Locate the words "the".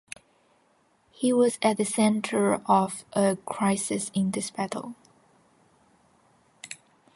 1.77-1.85